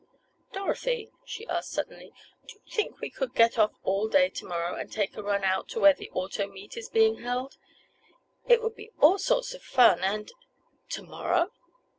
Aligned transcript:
"Dorothy," 0.51 1.11
she 1.25 1.45
asked 1.45 1.69
suddenly, 1.69 2.11
"do 2.47 2.55
you 2.65 2.71
think 2.73 2.99
we 3.01 3.11
could 3.11 3.35
get 3.35 3.59
off 3.59 3.73
all 3.83 4.07
day 4.07 4.29
to 4.29 4.47
morrow 4.47 4.73
and 4.73 4.91
take 4.91 5.15
a 5.15 5.21
run 5.21 5.43
out 5.43 5.67
to 5.69 5.79
where 5.79 5.93
the 5.93 6.09
auto 6.09 6.47
meet 6.47 6.75
is 6.75 6.89
being 6.89 7.19
held? 7.19 7.57
It 8.47 8.63
would 8.63 8.75
be 8.75 8.89
all 8.99 9.19
sorts 9.19 9.53
of 9.53 9.61
fun 9.61 9.99
and—" 10.03 10.31
"To 10.89 11.03
morrow?" 11.03 11.51